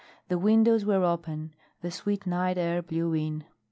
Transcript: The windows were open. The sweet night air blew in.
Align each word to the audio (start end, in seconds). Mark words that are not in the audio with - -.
The 0.29 0.39
windows 0.39 0.83
were 0.83 1.03
open. 1.05 1.53
The 1.83 1.91
sweet 1.91 2.25
night 2.25 2.57
air 2.57 2.81
blew 2.81 3.13
in. 3.13 3.43